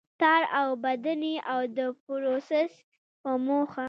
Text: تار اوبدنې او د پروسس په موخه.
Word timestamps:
تار 0.21 0.43
اوبدنې 0.61 1.35
او 1.51 1.59
د 1.77 1.79
پروسس 2.03 2.71
په 3.21 3.31
موخه. 3.45 3.79